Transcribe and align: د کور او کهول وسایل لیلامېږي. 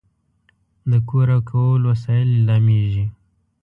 د 0.89 0.91
کور 1.09 1.27
او 1.35 1.41
کهول 1.49 1.81
وسایل 1.91 2.27
لیلامېږي. 2.35 3.05